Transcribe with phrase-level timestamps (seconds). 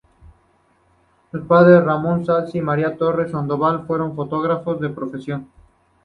[1.31, 5.49] Sus padres, Ramón Zalce y María Torres Sandoval, fueron fotógrafos de profesión.